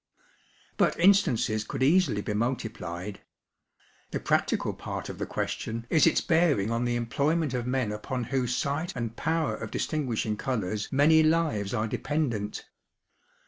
But 0.77 0.99
instances 0.99 1.63
could 1.63 1.83
easily 1.83 2.23
be 2.23 2.33
multiplied. 2.33 3.21
The 4.09 4.19
practical 4.19 4.73
part 4.73 5.09
of 5.09 5.19
the 5.19 5.27
question 5.27 5.85
is 5.91 6.07
its 6.07 6.21
bearing 6.21 6.71
on 6.71 6.85
the 6.85 6.95
employment 6.95 7.53
of 7.53 7.67
men 7.67 7.91
upon 7.91 8.23
whose 8.23 8.55
sight 8.55 8.95
and 8.95 9.15
power 9.15 9.55
of 9.55 9.69
distinguishing 9.69 10.37
colours 10.37 10.91
many 10.91 11.21
lives 11.21 11.71
are 11.75 11.85
dependent. 11.87 12.65